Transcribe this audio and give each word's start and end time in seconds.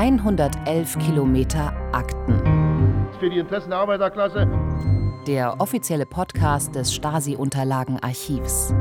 111 0.00 0.98
Kilometer 0.98 1.74
Akten. 1.92 2.40
Für 3.20 3.28
die 3.28 3.36
Interessen 3.36 3.68
der 3.68 3.80
Arbeiterklasse. 3.80 4.48
Der 5.26 5.60
offizielle 5.60 6.06
Podcast 6.06 6.74
des 6.74 6.94
Stasi-Unterlagenarchivs. 6.94 8.72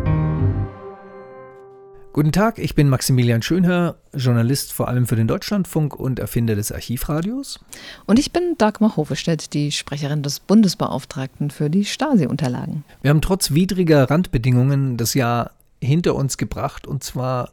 Guten 2.14 2.32
Tag, 2.32 2.58
ich 2.58 2.74
bin 2.74 2.88
Maximilian 2.88 3.42
Schönherr, 3.42 3.98
Journalist 4.14 4.72
vor 4.72 4.88
allem 4.88 5.08
für 5.08 5.18
den 5.18 5.28
Deutschlandfunk 5.28 5.94
und 5.94 6.20
Erfinder 6.20 6.56
des 6.56 6.72
Archivradios. 6.72 7.60
Und 8.06 8.18
ich 8.18 8.32
bin 8.32 8.56
Dagmar 8.58 8.96
Hofestedt, 8.96 9.54
die 9.54 9.74
Sprecherin 9.74 10.24
des 10.24 10.40
Bundesbeauftragten 10.40 11.52
für 11.52 11.70
die 11.70 11.84
Stasi-Unterlagen. 11.84 12.86
Wir 13.02 13.10
haben 13.10 13.20
trotz 13.20 13.52
widriger 13.52 14.10
Randbedingungen 14.10 14.96
das 14.96 15.16
Jahr 15.16 15.52
hinter 15.82 16.16
uns 16.16 16.38
gebracht 16.38 16.88
und 16.88 17.04
zwar 17.04 17.50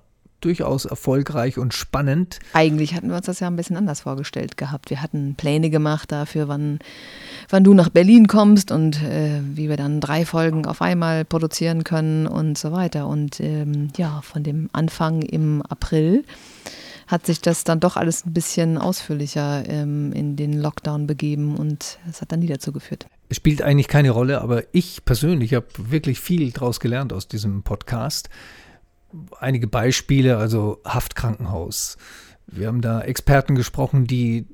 durchaus 0.47 0.85
erfolgreich 0.85 1.59
und 1.59 1.75
spannend. 1.75 2.39
Eigentlich 2.53 2.95
hatten 2.95 3.09
wir 3.09 3.17
uns 3.17 3.27
das 3.27 3.41
ja 3.41 3.49
ein 3.49 3.57
bisschen 3.57 3.77
anders 3.77 4.01
vorgestellt 4.01 4.57
gehabt. 4.57 4.91
Wir 4.91 5.03
hatten 5.03 5.35
Pläne 5.35 5.71
gemacht 5.71 6.13
dafür, 6.13 6.47
wann, 6.47 6.79
wann 7.49 7.65
du 7.65 7.75
nach 7.75 7.89
Berlin 7.89 8.29
kommst 8.29 8.71
und 8.71 9.03
äh, 9.03 9.41
wie 9.43 9.69
wir 9.69 9.77
dann 9.77 10.01
drei 10.01 10.25
Folgen 10.25 10.67
auf 10.67 10.81
einmal 10.81 11.25
produzieren 11.25 11.83
können 11.83 12.27
und 12.29 12.57
so 12.57 12.71
weiter. 12.71 13.09
Und 13.09 13.41
ähm, 13.41 13.89
ja, 13.97 14.21
von 14.23 14.45
dem 14.45 14.71
Anfang 14.73 15.23
im 15.23 15.63
April 15.63 16.25
hat 17.09 17.27
sich 17.27 17.41
das 17.41 17.65
dann 17.65 17.81
doch 17.81 17.97
alles 17.97 18.25
ein 18.25 18.33
bisschen 18.33 18.79
ausführlicher 18.79 19.65
ähm, 19.69 20.13
in 20.13 20.37
den 20.37 20.53
Lockdown 20.53 21.07
begeben 21.07 21.57
und 21.57 21.99
es 22.09 22.21
hat 22.21 22.33
dann 22.33 22.41
nie 22.41 22.49
dazu 22.49 22.73
geführt. 22.73 23.07
Es 23.29 23.37
spielt 23.37 23.63
eigentlich 23.63 23.89
keine 23.89 24.11
Rolle, 24.11 24.41
aber 24.41 24.63
ich 24.73 25.05
persönlich 25.05 25.55
habe 25.55 25.67
wirklich 25.77 26.21
viel 26.21 26.51
daraus 26.53 26.79
gelernt 26.79 27.13
aus 27.13 27.27
diesem 27.27 27.63
Podcast 27.63 28.29
einige 29.39 29.67
Beispiele, 29.67 30.37
also 30.37 30.81
Haftkrankenhaus. 30.85 31.97
Wir 32.47 32.69
haben 32.69 32.81
da 32.81 33.01
Experten 33.01 33.55
gesprochen, 33.55 34.07
die 34.07 34.47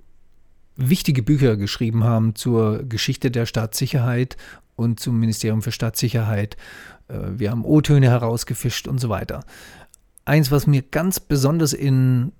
wichtige 0.77 1.23
Bücher 1.23 1.57
geschrieben 1.57 2.05
haben 2.05 2.35
zur 2.35 2.83
Geschichte 2.85 3.30
der 3.30 3.46
Staatssicherheit 3.46 4.37
und 4.77 5.01
zum 5.01 5.21
Ministerium 5.21 5.63
für 5.63 5.73
Staatssicherheit. 5.73 6.57
Äh, 7.09 7.18
wir 7.37 7.51
haben 7.51 7.65
O-Töne 7.65 8.09
herausgefischt 8.09 8.88
und 8.88 8.99
so 8.99 9.09
weiter. 9.09 9.45
Eins, 10.24 10.51
was 10.51 10.66
mir 10.66 10.83
ganz 10.83 11.21
besonders 11.21 11.73
in 11.73 12.33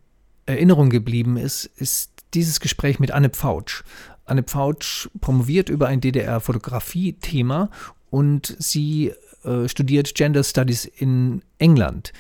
Erinnerung 0.47 0.91
geblieben 0.91 1.37
ist, 1.37 1.65
ist 1.65 2.13
dieses 2.35 2.61
Gespräch 2.61 2.99
mit 2.99 3.11
Anne 3.11 3.31
Pfautsch. 3.31 3.85
Anne 4.25 4.43
Pfautsch 4.43 5.09
promoviert 5.21 5.69
über 5.69 5.89
ein 5.89 6.01
DDR-Fotografie-Thema 6.01 7.71
und 8.11 8.57
sie 8.59 9.13
äh, 9.45 9.69
studiert 9.69 10.15
Gender 10.15 10.45
Studies 10.45 10.85
in 10.85 11.43
England 11.59 12.13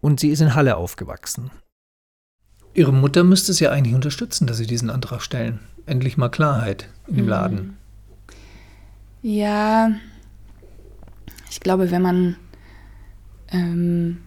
und 0.00 0.20
sie 0.20 0.28
ist 0.28 0.40
in 0.40 0.54
Halle 0.54 0.76
aufgewachsen. 0.76 1.50
Ihre 2.74 2.92
Mutter 2.92 3.24
müsste 3.24 3.52
es 3.52 3.60
ja 3.60 3.70
eigentlich 3.70 3.94
unterstützen, 3.94 4.46
dass 4.46 4.58
Sie 4.58 4.66
diesen 4.66 4.90
Antrag 4.90 5.22
stellen. 5.22 5.58
Endlich 5.86 6.16
mal 6.16 6.28
Klarheit 6.28 6.88
in 7.08 7.16
dem 7.16 7.24
mhm. 7.24 7.30
Laden. 7.30 7.76
Ja, 9.22 9.90
ich 11.50 11.60
glaube, 11.60 11.90
wenn 11.90 12.02
man 12.02 12.36
ähm, 13.50 14.18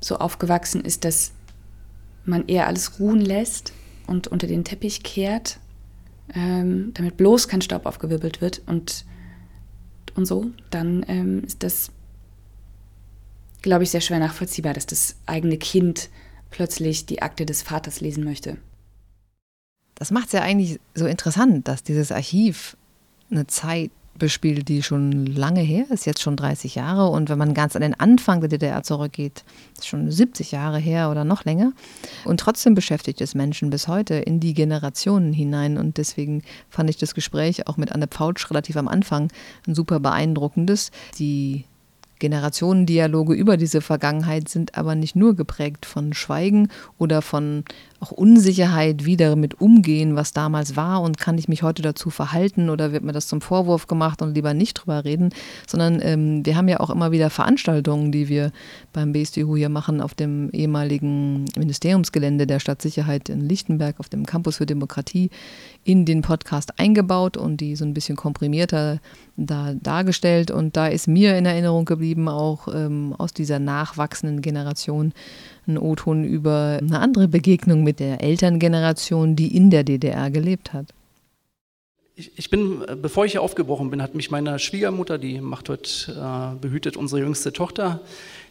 so 0.00 0.16
aufgewachsen 0.16 0.84
ist, 0.84 1.04
dass 1.04 1.32
man 2.24 2.48
eher 2.48 2.66
alles 2.66 2.98
ruhen 2.98 3.20
lässt 3.20 3.72
und 4.06 4.28
unter 4.28 4.46
den 4.46 4.64
Teppich 4.64 5.02
kehrt, 5.02 5.58
ähm, 6.34 6.92
damit 6.94 7.16
bloß 7.16 7.48
kein 7.48 7.62
Staub 7.62 7.86
aufgewirbelt 7.86 8.40
wird 8.40 8.62
und 8.66 9.04
und 10.14 10.26
so, 10.26 10.50
dann 10.70 11.04
ähm, 11.08 11.44
ist 11.44 11.62
das, 11.62 11.90
glaube 13.62 13.84
ich, 13.84 13.90
sehr 13.90 14.00
schwer 14.00 14.18
nachvollziehbar, 14.18 14.74
dass 14.74 14.86
das 14.86 15.16
eigene 15.26 15.58
Kind 15.58 16.10
plötzlich 16.50 17.06
die 17.06 17.22
Akte 17.22 17.46
des 17.46 17.62
Vaters 17.62 18.00
lesen 18.00 18.24
möchte. 18.24 18.58
Das 19.94 20.10
macht 20.10 20.26
es 20.26 20.32
ja 20.32 20.42
eigentlich 20.42 20.80
so 20.94 21.06
interessant, 21.06 21.68
dass 21.68 21.82
dieses 21.82 22.12
Archiv 22.12 22.76
eine 23.30 23.46
Zeit 23.46 23.90
bespielt, 24.18 24.68
die 24.68 24.82
schon 24.82 25.26
lange 25.26 25.60
her 25.60 25.84
ist, 25.90 26.06
jetzt 26.06 26.20
schon 26.20 26.36
30 26.36 26.74
Jahre. 26.74 27.08
Und 27.08 27.28
wenn 27.28 27.38
man 27.38 27.54
ganz 27.54 27.76
an 27.76 27.82
den 27.82 27.98
Anfang 27.98 28.40
der 28.40 28.48
DDR 28.48 28.82
zurückgeht, 28.82 29.44
ist 29.78 29.88
schon 29.88 30.10
70 30.10 30.52
Jahre 30.52 30.78
her 30.78 31.10
oder 31.10 31.24
noch 31.24 31.44
länger. 31.44 31.72
Und 32.24 32.40
trotzdem 32.40 32.74
beschäftigt 32.74 33.20
es 33.20 33.34
Menschen 33.34 33.70
bis 33.70 33.88
heute 33.88 34.14
in 34.14 34.40
die 34.40 34.54
Generationen 34.54 35.32
hinein. 35.32 35.78
Und 35.78 35.96
deswegen 35.96 36.42
fand 36.68 36.90
ich 36.90 36.98
das 36.98 37.14
Gespräch 37.14 37.66
auch 37.66 37.76
mit 37.76 37.92
Anne 37.92 38.06
Pautsch 38.06 38.48
relativ 38.50 38.76
am 38.76 38.88
Anfang 38.88 39.28
ein 39.66 39.74
super 39.74 40.00
beeindruckendes. 40.00 40.90
Die 41.18 41.64
Generationendialoge 42.22 43.34
über 43.34 43.56
diese 43.56 43.80
Vergangenheit 43.80 44.48
sind 44.48 44.76
aber 44.78 44.94
nicht 44.94 45.16
nur 45.16 45.34
geprägt 45.34 45.84
von 45.84 46.12
Schweigen 46.12 46.68
oder 46.96 47.20
von 47.20 47.64
auch 48.02 48.10
Unsicherheit, 48.10 49.04
wie 49.04 49.16
damit 49.16 49.60
umgehen, 49.60 50.16
was 50.16 50.32
damals 50.32 50.74
war 50.74 51.02
und 51.02 51.18
kann 51.18 51.38
ich 51.38 51.46
mich 51.46 51.62
heute 51.62 51.82
dazu 51.82 52.10
verhalten 52.10 52.68
oder 52.68 52.92
wird 52.92 53.04
mir 53.04 53.12
das 53.12 53.28
zum 53.28 53.40
Vorwurf 53.40 53.86
gemacht 53.86 54.22
und 54.22 54.34
lieber 54.34 54.54
nicht 54.54 54.74
drüber 54.74 55.04
reden, 55.04 55.30
sondern 55.68 56.00
ähm, 56.02 56.44
wir 56.44 56.56
haben 56.56 56.66
ja 56.66 56.80
auch 56.80 56.90
immer 56.90 57.12
wieder 57.12 57.30
Veranstaltungen, 57.30 58.10
die 58.10 58.28
wir 58.28 58.50
beim 58.92 59.12
BSDU 59.12 59.56
hier 59.56 59.68
machen 59.68 60.00
auf 60.00 60.14
dem 60.14 60.50
ehemaligen 60.50 61.44
Ministeriumsgelände 61.56 62.46
der 62.46 62.58
Stadtsicherheit 62.58 63.28
in 63.28 63.48
Lichtenberg 63.48 64.00
auf 64.00 64.08
dem 64.08 64.26
Campus 64.26 64.56
für 64.56 64.66
Demokratie 64.66 65.30
in 65.84 66.04
den 66.04 66.22
Podcast 66.22 66.78
eingebaut 66.80 67.36
und 67.36 67.60
die 67.60 67.76
so 67.76 67.84
ein 67.84 67.94
bisschen 67.94 68.16
komprimierter 68.16 68.98
da 69.36 69.74
dargestellt. 69.74 70.50
Und 70.50 70.76
da 70.76 70.88
ist 70.88 71.08
mir 71.08 71.36
in 71.36 71.46
Erinnerung 71.46 71.84
geblieben 71.84 72.28
auch 72.28 72.68
ähm, 72.72 73.14
aus 73.16 73.32
dieser 73.32 73.58
nachwachsenden 73.58 74.42
Generation 74.42 75.12
ein 75.66 75.78
O-Ton 75.78 76.24
über 76.24 76.78
eine 76.80 76.98
andere 77.00 77.28
Begegnung 77.28 77.82
mit 77.82 78.00
der 78.00 78.22
Elterngeneration, 78.22 79.36
die 79.36 79.56
in 79.56 79.70
der 79.70 79.84
DDR 79.84 80.30
gelebt 80.30 80.72
hat. 80.72 80.86
Ich, 82.14 82.38
ich 82.38 82.50
bin, 82.50 82.84
bevor 83.00 83.24
ich 83.24 83.32
hier 83.32 83.42
aufgebrochen 83.42 83.90
bin, 83.90 84.02
hat 84.02 84.14
mich 84.14 84.30
meine 84.30 84.58
Schwiegermutter, 84.58 85.18
die 85.18 85.40
macht 85.40 85.68
heute, 85.68 86.12
äh, 86.12 86.60
behütet 86.60 86.96
unsere 86.96 87.22
jüngste 87.22 87.52
Tochter, 87.52 88.00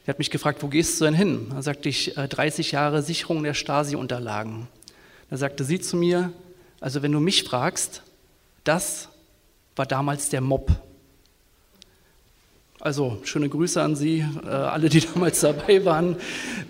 die 0.05 0.09
hat 0.09 0.17
mich 0.17 0.31
gefragt, 0.31 0.63
wo 0.63 0.67
gehst 0.67 0.99
du 0.99 1.05
denn 1.05 1.13
hin? 1.13 1.47
Da 1.51 1.61
sagte 1.61 1.87
ich, 1.87 2.17
äh, 2.17 2.27
30 2.27 2.71
Jahre 2.71 3.03
Sicherung 3.03 3.43
der 3.43 3.53
Stasi-Unterlagen. 3.53 4.67
Da 5.29 5.37
sagte 5.37 5.63
sie 5.63 5.79
zu 5.79 5.95
mir, 5.95 6.33
also 6.79 7.03
wenn 7.03 7.11
du 7.11 7.19
mich 7.19 7.43
fragst, 7.43 8.01
das 8.63 9.09
war 9.75 9.85
damals 9.85 10.29
der 10.29 10.41
Mob. 10.41 10.71
Also 12.81 13.19
schöne 13.23 13.47
Grüße 13.47 13.79
an 13.79 13.95
Sie, 13.95 14.25
äh, 14.43 14.49
alle, 14.49 14.89
die 14.89 15.01
damals 15.13 15.41
dabei 15.41 15.85
waren. 15.85 16.15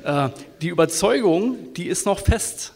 Äh, 0.04 0.28
die 0.62 0.68
Überzeugung, 0.68 1.74
die 1.78 1.88
ist 1.88 2.06
noch 2.06 2.20
fest. 2.20 2.74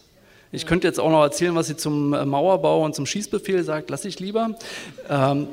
Ich 0.54 0.66
könnte 0.66 0.88
jetzt 0.88 1.02
auch 1.02 1.10
noch 1.10 1.22
erzählen, 1.22 1.54
was 1.54 1.68
sie 1.68 1.76
zum 1.76 2.14
äh, 2.14 2.24
Mauerbau 2.24 2.86
und 2.86 2.96
zum 2.96 3.06
Schießbefehl 3.06 3.62
sagt, 3.66 3.90
lasse 3.90 4.08
ich 4.08 4.22
lieber. 4.22 4.56
Ähm, 5.10 5.50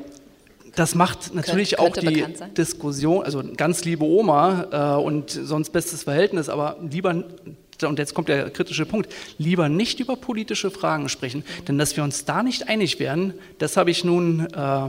das 0.75 0.95
macht 0.95 1.35
natürlich 1.35 1.75
Könnt, 1.75 1.97
auch 1.97 2.01
die 2.01 2.25
Diskussion, 2.57 3.21
also 3.21 3.43
ganz 3.57 3.83
liebe 3.83 4.05
Oma 4.05 4.95
äh, 4.97 5.03
und 5.03 5.31
sonst 5.31 5.71
bestes 5.71 6.03
Verhältnis, 6.03 6.47
aber 6.47 6.77
lieber, 6.89 7.25
und 7.85 7.99
jetzt 7.99 8.13
kommt 8.13 8.29
der 8.29 8.49
kritische 8.49 8.85
Punkt, 8.85 9.13
lieber 9.37 9.67
nicht 9.67 9.99
über 9.99 10.15
politische 10.15 10.71
Fragen 10.71 11.09
sprechen, 11.09 11.43
denn 11.67 11.77
dass 11.77 11.97
wir 11.97 12.05
uns 12.05 12.23
da 12.23 12.43
nicht 12.43 12.69
einig 12.69 13.01
werden, 13.01 13.33
das 13.57 13.75
habe 13.75 13.91
ich 13.91 14.05
nun 14.05 14.47
äh, 14.53 14.85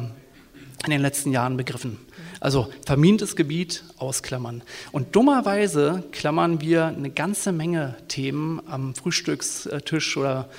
in 0.84 0.90
den 0.90 1.02
letzten 1.02 1.32
Jahren 1.32 1.56
begriffen. 1.56 1.98
Also 2.44 2.70
vermintes 2.84 3.36
Gebiet 3.36 3.84
ausklammern. 3.96 4.62
Und 4.92 5.16
dummerweise 5.16 6.04
klammern 6.12 6.60
wir 6.60 6.84
eine 6.84 7.08
ganze 7.08 7.52
Menge 7.52 7.96
Themen 8.08 8.60
am 8.66 8.94
Frühstückstisch 8.94 10.18
oder 10.18 10.50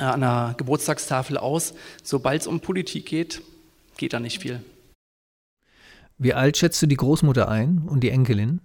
äh, 0.00 0.02
an 0.02 0.22
der 0.22 0.56
Geburtstagstafel 0.58 1.38
aus. 1.38 1.74
Sobald 2.02 2.40
es 2.40 2.46
um 2.48 2.58
Politik 2.58 3.06
geht, 3.06 3.42
geht 3.96 4.12
da 4.12 4.18
nicht 4.18 4.42
viel. 4.42 4.60
Wie 6.18 6.34
alt 6.34 6.56
schätzt 6.56 6.82
du 6.82 6.86
die 6.86 6.96
Großmutter 6.96 7.48
ein 7.48 7.84
und 7.86 8.00
die 8.00 8.10
Enkelin? 8.10 8.60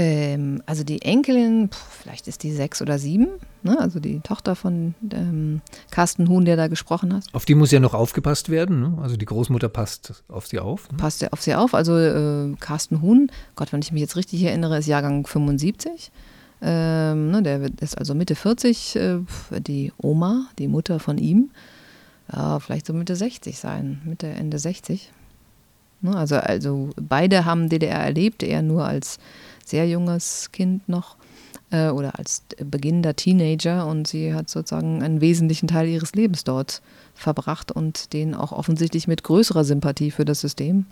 Ähm, 0.00 0.62
also 0.64 0.84
die 0.84 1.02
Enkelin, 1.02 1.70
vielleicht 1.72 2.28
ist 2.28 2.44
die 2.44 2.52
sechs 2.52 2.80
oder 2.80 3.00
sieben, 3.00 3.26
ne? 3.64 3.80
also 3.80 3.98
die 3.98 4.20
Tochter 4.20 4.54
von 4.54 4.94
ähm, 5.12 5.60
Carsten 5.90 6.28
Huhn, 6.28 6.44
der 6.44 6.56
da 6.56 6.68
gesprochen 6.68 7.12
hat. 7.12 7.24
Auf 7.32 7.44
die 7.44 7.56
muss 7.56 7.72
ja 7.72 7.80
noch 7.80 7.94
aufgepasst 7.94 8.48
werden, 8.48 8.80
ne? 8.80 8.98
also 9.02 9.16
die 9.16 9.26
Großmutter 9.26 9.68
passt 9.68 10.22
auf 10.28 10.46
sie 10.46 10.60
auf. 10.60 10.88
Ne? 10.92 10.98
Passt 10.98 11.20
ja 11.20 11.28
auf 11.32 11.42
sie 11.42 11.56
auf, 11.56 11.74
also 11.74 11.98
äh, 11.98 12.54
Carsten 12.60 13.02
Huhn, 13.02 13.28
Gott, 13.56 13.72
wenn 13.72 13.80
ich 13.80 13.90
mich 13.90 14.00
jetzt 14.00 14.14
richtig 14.14 14.44
erinnere, 14.44 14.78
ist 14.78 14.86
Jahrgang 14.86 15.26
75. 15.26 16.12
Ähm, 16.62 17.30
ne, 17.30 17.42
der 17.42 17.60
ist 17.80 17.98
also 17.98 18.14
Mitte 18.14 18.36
40, 18.36 18.96
äh, 18.96 19.18
die 19.58 19.92
Oma, 20.00 20.46
die 20.58 20.68
Mutter 20.68 21.00
von 21.00 21.18
ihm, 21.18 21.50
ja, 22.32 22.60
vielleicht 22.60 22.86
so 22.86 22.92
Mitte 22.92 23.16
60 23.16 23.58
sein, 23.58 24.00
Mitte, 24.04 24.28
Ende 24.28 24.60
60. 24.60 25.10
Ne? 26.02 26.16
Also, 26.16 26.36
also 26.36 26.90
beide 27.00 27.44
haben 27.44 27.68
DDR 27.68 28.00
erlebt, 28.00 28.42
er 28.42 28.62
nur 28.62 28.84
als 28.86 29.18
sehr 29.68 29.88
junges 29.88 30.50
Kind 30.52 30.88
noch 30.88 31.16
äh, 31.70 31.88
oder 31.88 32.18
als 32.18 32.42
beginnender 32.64 33.14
Teenager 33.14 33.86
und 33.86 34.08
sie 34.08 34.34
hat 34.34 34.48
sozusagen 34.48 35.02
einen 35.02 35.20
wesentlichen 35.20 35.68
Teil 35.68 35.88
ihres 35.88 36.14
Lebens 36.14 36.44
dort 36.44 36.82
verbracht 37.14 37.72
und 37.72 38.12
den 38.12 38.34
auch 38.34 38.52
offensichtlich 38.52 39.08
mit 39.08 39.24
größerer 39.24 39.64
Sympathie 39.64 40.10
für 40.10 40.24
das 40.24 40.40
System 40.40 40.86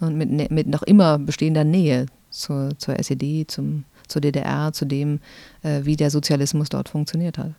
und 0.00 0.16
mit, 0.16 0.50
mit 0.50 0.66
noch 0.66 0.82
immer 0.82 1.18
bestehender 1.18 1.64
Nähe 1.64 2.06
zur, 2.30 2.78
zur 2.78 2.98
SED, 2.98 3.50
zum, 3.50 3.84
zur 4.08 4.20
DDR, 4.20 4.72
zu 4.72 4.84
dem, 4.84 5.20
äh, 5.62 5.80
wie 5.84 5.96
der 5.96 6.10
Sozialismus 6.10 6.68
dort 6.68 6.88
funktioniert 6.88 7.38
hat. 7.38 7.52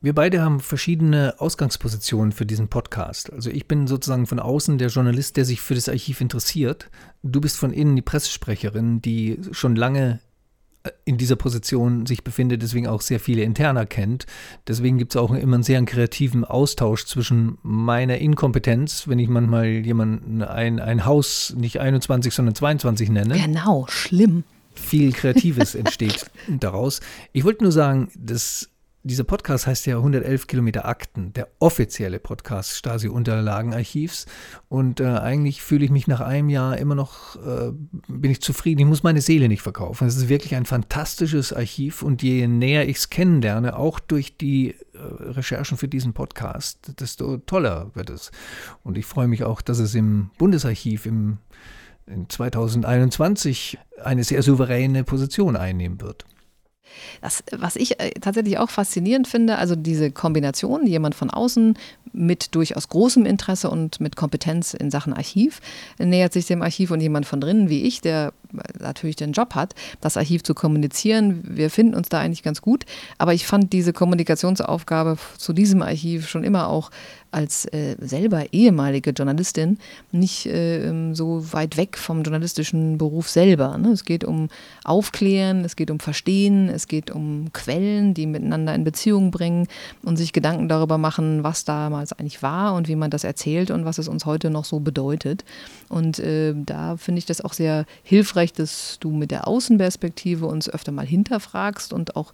Wir 0.00 0.14
beide 0.14 0.42
haben 0.42 0.60
verschiedene 0.60 1.34
Ausgangspositionen 1.38 2.30
für 2.30 2.46
diesen 2.46 2.68
Podcast. 2.68 3.32
Also 3.32 3.50
ich 3.50 3.66
bin 3.66 3.88
sozusagen 3.88 4.26
von 4.26 4.38
außen 4.38 4.78
der 4.78 4.88
Journalist, 4.88 5.36
der 5.36 5.44
sich 5.44 5.60
für 5.60 5.74
das 5.74 5.88
Archiv 5.88 6.20
interessiert. 6.20 6.88
Du 7.24 7.40
bist 7.40 7.56
von 7.56 7.72
innen 7.72 7.96
die 7.96 8.02
Pressesprecherin, 8.02 9.02
die 9.02 9.40
schon 9.50 9.74
lange 9.74 10.20
äh, 10.84 10.90
in 11.04 11.18
dieser 11.18 11.34
Position 11.34 12.06
sich 12.06 12.22
befindet, 12.22 12.62
deswegen 12.62 12.86
auch 12.86 13.00
sehr 13.00 13.18
viele 13.18 13.42
Interner 13.42 13.86
kennt. 13.86 14.26
Deswegen 14.68 14.98
gibt 14.98 15.14
es 15.14 15.16
auch 15.16 15.32
immer 15.32 15.54
einen 15.56 15.64
sehr 15.64 15.84
kreativen 15.84 16.44
Austausch 16.44 17.04
zwischen 17.06 17.58
meiner 17.62 18.18
Inkompetenz, 18.18 19.08
wenn 19.08 19.18
ich 19.18 19.28
manchmal 19.28 19.66
jemanden 19.66 20.44
ein, 20.44 20.78
ein 20.78 21.06
Haus 21.06 21.54
nicht 21.58 21.80
21, 21.80 22.32
sondern 22.32 22.54
22 22.54 23.10
nenne. 23.10 23.36
Genau, 23.36 23.86
schlimm. 23.88 24.44
Viel 24.74 25.10
Kreatives 25.10 25.74
entsteht 25.74 26.30
daraus. 26.48 27.00
Ich 27.32 27.42
wollte 27.42 27.64
nur 27.64 27.72
sagen, 27.72 28.12
dass 28.16 28.70
dieser 29.08 29.24
Podcast 29.24 29.66
heißt 29.66 29.86
ja 29.86 29.96
111 29.96 30.46
Kilometer 30.46 30.84
Akten, 30.84 31.32
der 31.32 31.48
offizielle 31.58 32.20
Podcast 32.20 32.76
Stasi-Unterlagenarchivs. 32.76 34.26
Und 34.68 35.00
äh, 35.00 35.06
eigentlich 35.06 35.62
fühle 35.62 35.84
ich 35.84 35.90
mich 35.90 36.06
nach 36.06 36.20
einem 36.20 36.48
Jahr 36.48 36.78
immer 36.78 36.94
noch, 36.94 37.34
äh, 37.36 37.72
bin 38.06 38.30
ich 38.30 38.40
zufrieden. 38.40 38.80
Ich 38.80 38.86
muss 38.86 39.02
meine 39.02 39.20
Seele 39.20 39.48
nicht 39.48 39.62
verkaufen. 39.62 40.06
Es 40.06 40.16
ist 40.16 40.28
wirklich 40.28 40.54
ein 40.54 40.66
fantastisches 40.66 41.52
Archiv 41.52 42.02
und 42.02 42.22
je 42.22 42.46
näher 42.46 42.88
ich 42.88 42.98
es 42.98 43.10
kennenlerne, 43.10 43.76
auch 43.76 43.98
durch 43.98 44.36
die 44.36 44.70
äh, 44.70 44.76
Recherchen 45.20 45.76
für 45.76 45.88
diesen 45.88 46.12
Podcast, 46.12 47.00
desto 47.00 47.38
toller 47.38 47.90
wird 47.94 48.10
es. 48.10 48.30
Und 48.84 48.96
ich 48.96 49.06
freue 49.06 49.26
mich 49.26 49.42
auch, 49.42 49.60
dass 49.60 49.78
es 49.80 49.94
im 49.94 50.30
Bundesarchiv 50.38 51.06
im 51.06 51.38
in 52.06 52.26
2021 52.26 53.78
eine 54.02 54.24
sehr 54.24 54.42
souveräne 54.42 55.04
Position 55.04 55.56
einnehmen 55.56 56.00
wird. 56.00 56.24
Das, 57.20 57.42
was 57.52 57.76
ich 57.76 58.00
äh, 58.00 58.10
tatsächlich 58.20 58.58
auch 58.58 58.70
faszinierend 58.70 59.28
finde, 59.28 59.58
also 59.58 59.76
diese 59.76 60.10
Kombination, 60.10 60.86
jemand 60.86 61.14
von 61.14 61.30
außen 61.30 61.76
mit 62.12 62.54
durchaus 62.54 62.88
großem 62.88 63.26
Interesse 63.26 63.70
und 63.70 64.00
mit 64.00 64.16
Kompetenz 64.16 64.74
in 64.74 64.90
Sachen 64.90 65.12
Archiv 65.12 65.60
nähert 65.98 66.32
sich 66.32 66.46
dem 66.46 66.62
Archiv 66.62 66.90
und 66.90 67.00
jemand 67.00 67.26
von 67.26 67.40
drinnen 67.40 67.68
wie 67.68 67.82
ich, 67.82 68.00
der 68.00 68.32
natürlich 68.78 69.16
den 69.16 69.32
Job 69.32 69.54
hat, 69.54 69.74
das 70.00 70.16
Archiv 70.16 70.42
zu 70.42 70.54
kommunizieren. 70.54 71.42
Wir 71.44 71.70
finden 71.70 71.94
uns 71.94 72.08
da 72.08 72.20
eigentlich 72.20 72.42
ganz 72.42 72.62
gut, 72.62 72.84
aber 73.18 73.34
ich 73.34 73.46
fand 73.46 73.72
diese 73.72 73.92
Kommunikationsaufgabe 73.92 75.18
zu 75.36 75.52
diesem 75.52 75.82
Archiv 75.82 76.28
schon 76.28 76.44
immer 76.44 76.68
auch 76.68 76.90
als 77.30 77.66
äh, 77.66 77.96
selber 78.00 78.52
ehemalige 78.52 79.10
Journalistin 79.10 79.78
nicht 80.12 80.46
äh, 80.46 81.14
so 81.14 81.52
weit 81.52 81.76
weg 81.76 81.98
vom 81.98 82.22
journalistischen 82.22 82.98
Beruf 82.98 83.28
selber. 83.28 83.76
Ne? 83.78 83.90
Es 83.90 84.04
geht 84.04 84.24
um 84.24 84.48
Aufklären, 84.84 85.64
es 85.64 85.76
geht 85.76 85.90
um 85.90 86.00
Verstehen, 86.00 86.68
es 86.68 86.88
geht 86.88 87.10
um 87.10 87.52
Quellen, 87.52 88.14
die 88.14 88.26
miteinander 88.26 88.74
in 88.74 88.84
Beziehung 88.84 89.30
bringen 89.30 89.66
und 90.02 90.16
sich 90.16 90.32
Gedanken 90.32 90.68
darüber 90.68 90.98
machen, 90.98 91.42
was 91.44 91.64
damals 91.64 92.12
eigentlich 92.12 92.42
war 92.42 92.74
und 92.74 92.88
wie 92.88 92.96
man 92.96 93.10
das 93.10 93.24
erzählt 93.24 93.70
und 93.70 93.84
was 93.84 93.98
es 93.98 94.08
uns 94.08 94.24
heute 94.24 94.50
noch 94.50 94.64
so 94.64 94.80
bedeutet. 94.80 95.44
Und 95.88 96.18
äh, 96.18 96.54
da 96.56 96.96
finde 96.96 97.18
ich 97.18 97.26
das 97.26 97.40
auch 97.40 97.52
sehr 97.52 97.84
hilfreich, 98.02 98.52
dass 98.52 98.98
du 99.00 99.10
mit 99.10 99.30
der 99.30 99.46
Außenperspektive 99.46 100.46
uns 100.46 100.68
öfter 100.68 100.92
mal 100.92 101.06
hinterfragst 101.06 101.92
und 101.92 102.16
auch 102.16 102.32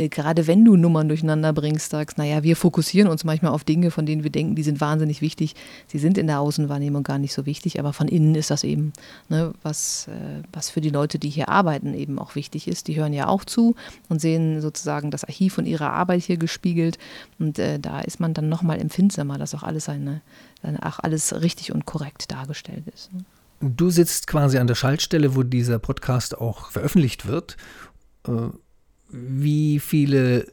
äh, 0.00 0.08
gerade 0.08 0.46
wenn 0.46 0.64
du 0.64 0.76
Nummern 0.76 1.08
durcheinander 1.08 1.52
bringst, 1.52 1.90
sagst, 1.90 2.16
naja, 2.16 2.42
wir 2.42 2.56
fokussieren 2.56 3.08
uns 3.08 3.24
manchmal 3.24 3.52
auf 3.52 3.64
Dinge, 3.64 3.90
von 3.90 4.06
denen 4.06 4.24
wir 4.24 4.30
denken, 4.30 4.54
die 4.54 4.62
sind 4.62 4.80
wahnsinnig 4.80 5.20
wichtig. 5.20 5.54
Sie 5.86 5.98
sind 5.98 6.16
in 6.16 6.26
der 6.26 6.40
Außenwahrnehmung 6.40 7.02
gar 7.02 7.18
nicht 7.18 7.34
so 7.34 7.46
wichtig, 7.46 7.78
aber 7.78 7.92
von 7.92 8.08
innen 8.08 8.34
ist 8.34 8.50
das 8.50 8.64
eben, 8.64 8.92
ne, 9.28 9.52
was, 9.62 10.08
äh, 10.08 10.42
was 10.52 10.70
für 10.70 10.80
die 10.80 10.90
Leute, 10.90 11.18
die 11.18 11.28
hier 11.28 11.48
arbeiten, 11.48 11.94
eben 11.94 12.18
auch 12.18 12.34
wichtig 12.34 12.66
ist. 12.66 12.88
Die 12.88 12.96
hören 12.96 13.12
ja 13.12 13.28
auch 13.28 13.44
zu 13.44 13.74
und 14.08 14.20
sehen 14.20 14.60
sozusagen 14.60 15.10
das 15.10 15.24
Archiv 15.24 15.54
von 15.54 15.66
ihrer 15.66 15.92
Arbeit 15.92 16.22
hier 16.22 16.38
gespiegelt. 16.38 16.98
Und 17.38 17.58
äh, 17.58 17.78
da 17.78 18.00
ist 18.00 18.20
man 18.20 18.32
dann 18.32 18.48
nochmal 18.48 18.80
empfindsamer, 18.80 19.36
dass 19.36 19.54
auch 19.54 19.62
alles 19.62 19.84
seine, 19.84 20.22
seine, 20.62 20.84
auch 20.86 20.98
alles 21.00 21.42
richtig 21.42 21.72
und 21.72 21.84
korrekt 21.84 22.30
dargestellt 22.32 22.84
ist. 22.94 23.12
Ne? 23.12 23.24
Du 23.62 23.90
sitzt 23.90 24.26
quasi 24.26 24.56
an 24.56 24.66
der 24.66 24.74
Schaltstelle, 24.74 25.36
wo 25.36 25.42
dieser 25.42 25.78
Podcast 25.78 26.38
auch 26.38 26.70
veröffentlicht 26.70 27.26
wird. 27.26 27.58
Wie 29.10 29.80
viele 29.80 30.46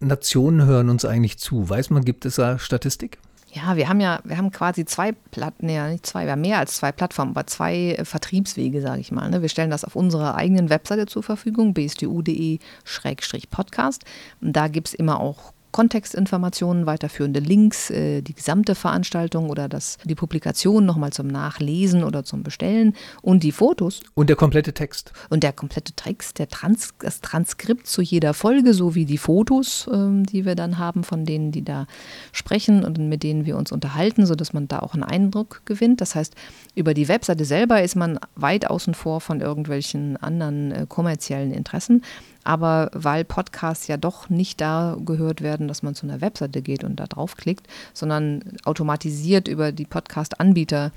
Nationen 0.00 0.66
hören 0.66 0.88
uns 0.88 1.04
eigentlich 1.04 1.38
zu? 1.38 1.68
Weiß 1.68 1.90
man, 1.90 2.04
gibt 2.04 2.24
es 2.24 2.36
da 2.36 2.58
Statistik? 2.58 3.18
Ja, 3.50 3.76
wir 3.76 3.88
haben 3.88 4.00
ja, 4.00 4.20
wir 4.24 4.36
haben 4.36 4.52
quasi 4.52 4.84
zwei 4.84 5.12
Platten, 5.12 5.64
nee, 5.66 5.80
nicht 5.88 6.04
zwei, 6.04 6.26
wir 6.26 6.32
haben 6.32 6.42
mehr 6.42 6.58
als 6.58 6.76
zwei 6.76 6.92
Plattformen, 6.92 7.30
aber 7.30 7.46
zwei 7.46 7.92
äh, 7.92 8.04
Vertriebswege, 8.04 8.82
sage 8.82 9.00
ich 9.00 9.10
mal. 9.10 9.30
Ne? 9.30 9.40
Wir 9.40 9.48
stellen 9.48 9.70
das 9.70 9.84
auf 9.84 9.96
unserer 9.96 10.34
eigenen 10.34 10.68
Webseite 10.68 11.06
zur 11.06 11.22
Verfügung, 11.22 11.72
bstu.de-podcast. 11.72 14.04
Da 14.42 14.68
gibt 14.68 14.88
es 14.88 14.94
immer 14.94 15.20
auch 15.20 15.54
Kontextinformationen, 15.70 16.86
weiterführende 16.86 17.40
Links, 17.40 17.90
äh, 17.90 18.22
die 18.22 18.34
gesamte 18.34 18.74
Veranstaltung 18.74 19.50
oder 19.50 19.68
das, 19.68 19.98
die 20.04 20.14
Publikation 20.14 20.86
nochmal 20.86 21.12
zum 21.12 21.26
Nachlesen 21.26 22.04
oder 22.04 22.24
zum 22.24 22.42
Bestellen 22.42 22.94
und 23.22 23.42
die 23.42 23.52
Fotos. 23.52 24.00
Und 24.14 24.28
der 24.28 24.36
komplette 24.36 24.72
Text. 24.72 25.12
Und 25.28 25.42
der 25.42 25.52
komplette 25.52 25.92
Text, 25.92 26.38
der 26.38 26.48
Trans 26.48 26.94
das 27.00 27.20
Transkript 27.20 27.86
zu 27.86 28.02
jeder 28.02 28.34
Folge 28.34 28.74
sowie 28.74 29.04
die 29.04 29.18
Fotos, 29.18 29.88
ähm, 29.92 30.24
die 30.24 30.44
wir 30.44 30.54
dann 30.54 30.78
haben 30.78 31.04
von 31.04 31.24
denen, 31.24 31.52
die 31.52 31.64
da 31.64 31.86
sprechen 32.32 32.84
und 32.84 32.98
mit 32.98 33.22
denen 33.22 33.44
wir 33.44 33.56
uns 33.56 33.72
unterhalten, 33.72 34.26
sodass 34.26 34.52
man 34.52 34.68
da 34.68 34.80
auch 34.80 34.94
einen 34.94 35.04
Eindruck 35.04 35.62
gewinnt. 35.64 36.00
Das 36.00 36.14
heißt, 36.14 36.34
über 36.74 36.94
die 36.94 37.08
Webseite 37.08 37.44
selber 37.44 37.82
ist 37.82 37.96
man 37.96 38.18
weit 38.34 38.68
außen 38.68 38.94
vor 38.94 39.20
von 39.20 39.40
irgendwelchen 39.40 40.16
anderen 40.16 40.72
äh, 40.72 40.86
kommerziellen 40.88 41.52
Interessen. 41.52 42.02
Aber 42.44 42.90
weil 42.94 43.24
Podcasts 43.24 43.86
ja 43.88 43.96
doch 43.96 44.30
nicht 44.30 44.60
da 44.60 44.96
gehört 45.04 45.42
werden, 45.42 45.68
dass 45.68 45.82
man 45.82 45.94
zu 45.94 46.06
einer 46.06 46.20
Webseite 46.20 46.62
geht 46.62 46.84
und 46.84 46.96
da 46.96 47.06
draufklickt, 47.06 47.66
sondern 47.92 48.42
automatisiert 48.64 49.48
über 49.48 49.72
die 49.72 49.84
Podcast-Anbieter 49.84 50.92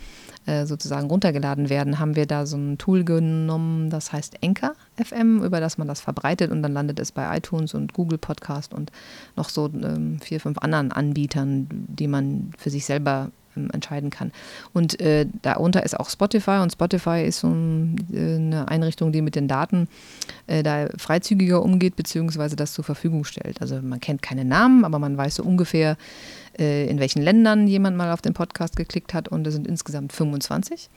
äh, 0.46 0.66
sozusagen 0.66 1.08
runtergeladen 1.08 1.70
werden, 1.70 2.00
haben 2.00 2.16
wir 2.16 2.26
da 2.26 2.46
so 2.46 2.58
ein 2.58 2.78
Tool 2.78 3.04
genommen, 3.04 3.90
das 3.90 4.14
heißt 4.14 4.44
Anchor 4.44 4.74
FM, 5.04 5.44
über 5.44 5.60
das 5.60 5.78
man 5.78 5.88
das 5.88 6.02
verbreitet 6.02 6.52
und 6.52 6.64
dann 6.64 6.74
landet 6.74 7.00
es 7.00 7.12
bei 7.12 7.38
iTunes 7.38 7.74
und 7.74 7.94
Google 7.94 8.18
Podcast 8.18 8.74
und 8.74 8.92
noch 9.36 9.50
so 9.50 9.68
ähm, 9.68 10.20
vier, 10.20 10.40
fünf 10.40 10.58
anderen 10.60 10.92
Anbietern, 10.92 11.68
die 11.70 12.08
man 12.08 12.52
für 12.58 12.70
sich 12.70 12.86
selber 12.86 13.32
ähm, 13.56 13.70
entscheiden 13.72 14.10
kann. 14.10 14.32
Und 14.74 15.00
äh, 15.00 15.26
darunter 15.42 15.84
ist 15.84 16.00
auch 16.00 16.10
Spotify 16.10 16.60
und 16.62 16.72
Spotify 16.72 17.24
ist 17.26 17.40
so 17.40 17.48
ein, 17.48 17.96
äh, 18.14 18.36
eine 18.36 18.68
Einrichtung, 18.68 19.12
die 19.12 19.22
mit 19.22 19.36
den 19.36 19.48
Daten 19.48 19.88
äh, 20.48 20.64
da 20.64 20.88
freizügiger 20.98 21.62
umgeht, 21.62 21.96
beziehungsweise 21.96 22.56
das 22.56 22.74
zur 22.74 22.84
Verfügung 22.84 23.24
stellt. 23.24 23.62
Also 23.62 23.82
man 23.82 24.00
kennt 24.00 24.22
keine 24.22 24.46
Namen, 24.46 24.86
aber 24.86 25.00
man 25.00 25.18
weiß 25.18 25.36
so 25.36 25.44
ungefähr, 25.44 25.98
äh, 26.58 26.88
in 26.88 27.00
welchen 27.00 27.22
Ländern 27.22 27.68
jemand 27.68 27.98
mal 27.98 28.12
auf 28.12 28.22
den 28.22 28.34
Podcast 28.34 28.76
geklickt 28.76 29.14
hat 29.14 29.28
und 29.28 29.46
es 29.48 29.54
sind 29.54 29.68
insgesamt 29.68 30.14
25 30.14 30.90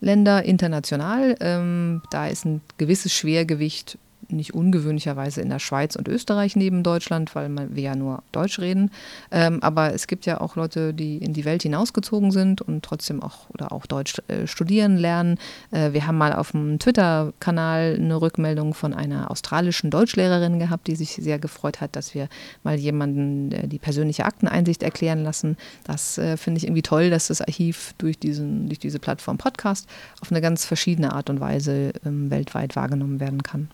Länder 0.00 0.44
international. 0.44 1.36
Ähm, 1.40 2.02
da 2.10 2.26
ist 2.26 2.44
ein 2.44 2.60
gewisses 2.78 3.12
Schwergewicht 3.12 3.98
nicht 4.28 4.54
ungewöhnlicherweise 4.54 5.40
in 5.40 5.50
der 5.50 5.58
Schweiz 5.58 5.96
und 5.96 6.08
Österreich 6.08 6.56
neben 6.56 6.82
Deutschland, 6.82 7.34
weil 7.34 7.50
wir 7.74 7.82
ja 7.82 7.94
nur 7.96 8.22
Deutsch 8.32 8.58
reden. 8.58 8.90
Ähm, 9.30 9.62
aber 9.62 9.92
es 9.92 10.06
gibt 10.06 10.26
ja 10.26 10.40
auch 10.40 10.56
Leute, 10.56 10.94
die 10.94 11.18
in 11.18 11.32
die 11.32 11.44
Welt 11.44 11.62
hinausgezogen 11.62 12.30
sind 12.30 12.62
und 12.62 12.82
trotzdem 12.84 13.22
auch 13.22 13.50
oder 13.50 13.72
auch 13.72 13.86
Deutsch 13.86 14.20
äh, 14.28 14.46
studieren 14.46 14.96
lernen. 14.96 15.38
Äh, 15.70 15.92
wir 15.92 16.06
haben 16.06 16.18
mal 16.18 16.32
auf 16.32 16.52
dem 16.52 16.78
Twitter-Kanal 16.78 17.96
eine 17.98 18.20
Rückmeldung 18.20 18.74
von 18.74 18.94
einer 18.94 19.30
australischen 19.30 19.90
Deutschlehrerin 19.90 20.58
gehabt, 20.58 20.86
die 20.86 20.96
sich 20.96 21.10
sehr 21.10 21.38
gefreut 21.38 21.80
hat, 21.80 21.96
dass 21.96 22.14
wir 22.14 22.28
mal 22.62 22.76
jemanden 22.76 23.52
äh, 23.52 23.68
die 23.68 23.78
persönliche 23.78 24.24
Akteneinsicht 24.24 24.82
erklären 24.82 25.22
lassen. 25.22 25.56
Das 25.84 26.18
äh, 26.18 26.36
finde 26.36 26.58
ich 26.58 26.64
irgendwie 26.64 26.82
toll, 26.82 27.10
dass 27.10 27.28
das 27.28 27.40
Archiv 27.40 27.94
durch, 27.98 28.18
diesen, 28.18 28.68
durch 28.68 28.78
diese 28.78 28.98
Plattform 28.98 29.38
Podcast 29.38 29.88
auf 30.20 30.30
eine 30.30 30.40
ganz 30.40 30.64
verschiedene 30.64 31.12
Art 31.12 31.30
und 31.30 31.40
Weise 31.40 31.92
ähm, 32.04 32.30
weltweit 32.30 32.76
wahrgenommen 32.76 33.20
werden 33.20 33.42
kann. 33.42 33.68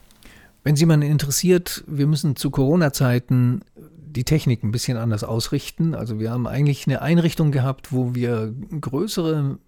Wenn 0.62 0.76
Sie 0.76 0.82
jemanden 0.82 1.10
interessiert, 1.10 1.84
wir 1.86 2.06
müssen 2.06 2.36
zu 2.36 2.50
Corona-Zeiten 2.50 3.62
die 3.76 4.24
Technik 4.24 4.62
ein 4.62 4.72
bisschen 4.72 4.96
anders 4.96 5.24
ausrichten. 5.24 5.94
Also 5.94 6.18
wir 6.18 6.30
haben 6.30 6.46
eigentlich 6.46 6.86
eine 6.86 7.00
Einrichtung 7.00 7.52
gehabt, 7.52 7.92
wo 7.92 8.14
wir 8.14 8.52
größere 8.80 9.58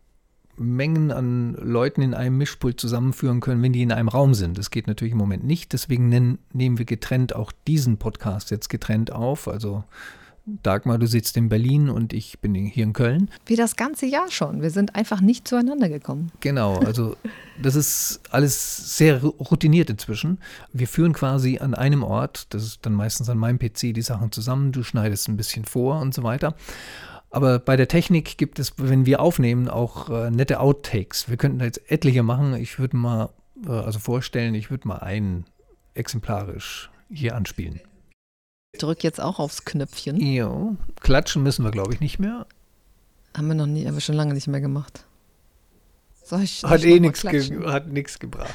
Mengen 0.59 1.11
an 1.11 1.55
Leuten 1.55 2.03
in 2.03 2.13
einem 2.13 2.37
Mischpult 2.37 2.79
zusammenführen 2.79 3.41
können, 3.41 3.63
wenn 3.63 3.73
die 3.73 3.83
in 3.83 3.93
einem 3.93 4.09
Raum 4.09 4.35
sind. 4.35 4.59
Das 4.59 4.71
geht 4.71 4.87
natürlich 4.87 5.13
im 5.13 5.19
Moment 5.19 5.45
nicht. 5.45 5.73
Deswegen 5.73 6.09
nehmen 6.09 6.79
wir 6.79 6.85
getrennt 6.85 7.35
auch 7.35 7.53
diesen 7.67 7.97
Podcast 7.97 8.51
jetzt 8.51 8.69
getrennt 8.69 9.13
auf. 9.13 9.49
Also 9.49 9.85
Dagmar, 10.45 10.99
du 10.99 11.07
sitzt 11.07 11.37
in 11.37 11.49
Berlin 11.49 11.89
und 11.89 12.13
ich 12.13 12.41
bin 12.41 12.55
hier 12.55 12.83
in 12.83 12.93
Köln. 12.93 13.31
Wie 13.47 13.55
das 13.55 13.77
ganze 13.77 14.07
Jahr 14.07 14.31
schon. 14.31 14.61
Wir 14.61 14.71
sind 14.71 14.97
einfach 14.97 15.21
nicht 15.21 15.47
zueinander 15.47 15.89
gekommen. 15.89 16.33
Genau, 16.41 16.79
also 16.79 17.17
das 17.63 17.77
ist 17.77 18.21
alles 18.31 18.97
sehr 18.97 19.23
routiniert 19.23 19.89
inzwischen. 19.89 20.39
Wir 20.73 20.89
führen 20.89 21.13
quasi 21.13 21.59
an 21.59 21.75
einem 21.75 22.03
Ort, 22.03 22.53
das 22.55 22.65
ist 22.65 22.85
dann 22.85 22.95
meistens 22.95 23.29
an 23.29 23.39
meinem 23.39 23.59
PC, 23.59 23.95
die 23.95 24.03
Sachen 24.03 24.33
zusammen. 24.33 24.73
Du 24.73 24.83
schneidest 24.83 25.29
ein 25.29 25.37
bisschen 25.37 25.65
vor 25.65 26.01
und 26.01 26.13
so 26.13 26.25
weiter. 26.25 26.57
Aber 27.31 27.61
bei 27.61 27.77
der 27.77 27.89
Technik 27.89 28.37
gibt 28.37 28.59
es, 28.59 28.75
wenn 28.77 29.07
wir 29.07 29.21
aufnehmen, 29.21 29.69
auch 29.69 30.11
äh, 30.11 30.31
nette 30.31 30.61
Outtakes. 30.61 31.31
Wir 31.31 31.37
könnten 31.37 31.61
da 31.61 31.65
jetzt 31.65 31.91
etliche 31.91 32.23
machen. 32.23 32.55
Ich 32.55 32.79
würde 32.79 32.97
mal, 32.97 33.31
äh, 33.67 33.71
also 33.71 34.01
vorstellen, 34.01 34.55
ich 34.55 34.71
würde 34.71 34.89
mal 34.89 34.99
einen 34.99 35.47
exemplarisch 35.95 36.91
hier 37.11 37.37
anspielen. 37.37 37.81
Ich 38.75 38.81
drück 38.81 39.05
jetzt 39.05 39.21
auch 39.21 39.39
aufs 39.39 39.67
Knöpfchen. 39.67 40.19
Ja, 40.19 40.75
klatschen 41.01 41.43
müssen 41.43 41.63
wir, 41.63 41.71
glaube 41.71 41.93
ich, 41.93 42.01
nicht 42.01 42.19
mehr. 42.19 42.47
Haben 43.37 43.49
wir 43.49 43.55
noch 43.55 43.67
nie, 43.67 43.87
haben 43.87 43.95
wir 43.95 44.01
schon 44.01 44.15
lange 44.15 44.33
nicht 44.33 44.49
mehr 44.49 44.63
gemacht. 44.63 45.05
Soll 46.25 46.43
ich, 46.43 46.61
soll 46.61 46.71
hat 46.71 46.85
eh 46.85 46.99
nichts 46.99 47.21
ge 47.21 47.67
hat 47.67 47.85
gebracht. 48.19 48.55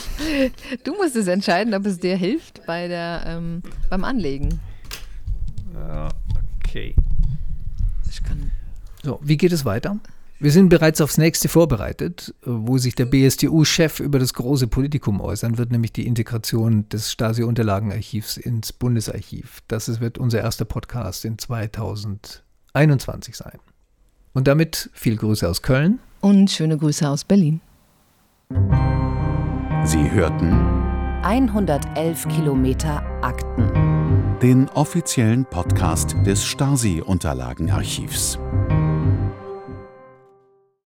du 0.84 0.94
musst 0.94 1.14
es 1.14 1.26
entscheiden, 1.26 1.74
ob 1.74 1.84
es 1.84 1.98
dir 1.98 2.16
hilft 2.16 2.64
bei 2.64 2.88
der, 2.88 3.24
ähm, 3.26 3.62
beim 3.90 4.04
Anlegen. 4.04 4.60
Ja, 5.74 6.08
okay. 6.58 6.94
Ich 8.08 8.24
kann. 8.24 8.50
So, 9.02 9.20
wie 9.22 9.36
geht 9.36 9.52
es 9.52 9.66
weiter? 9.66 9.98
Wir 10.44 10.52
sind 10.52 10.68
bereits 10.68 11.00
aufs 11.00 11.16
nächste 11.16 11.48
vorbereitet, 11.48 12.34
wo 12.44 12.76
sich 12.76 12.94
der 12.94 13.06
BSTU-Chef 13.06 13.98
über 14.00 14.18
das 14.18 14.34
große 14.34 14.66
Politikum 14.66 15.22
äußern 15.22 15.56
wird, 15.56 15.72
nämlich 15.72 15.94
die 15.94 16.06
Integration 16.06 16.86
des 16.90 17.10
Stasi-Unterlagenarchivs 17.12 18.36
ins 18.36 18.74
Bundesarchiv. 18.74 19.62
Das 19.68 20.02
wird 20.02 20.18
unser 20.18 20.40
erster 20.40 20.66
Podcast 20.66 21.24
in 21.24 21.38
2021 21.38 23.34
sein. 23.34 23.58
Und 24.34 24.46
damit 24.46 24.90
viel 24.92 25.16
Grüße 25.16 25.48
aus 25.48 25.62
Köln. 25.62 25.98
Und 26.20 26.50
schöne 26.50 26.76
Grüße 26.76 27.08
aus 27.08 27.24
Berlin. 27.24 27.62
Sie 29.86 30.10
hörten 30.10 30.52
111 31.22 32.28
Kilometer 32.28 33.02
Akten. 33.22 34.38
Den 34.42 34.68
offiziellen 34.74 35.46
Podcast 35.46 36.14
des 36.26 36.44
Stasi-Unterlagenarchivs. 36.44 38.38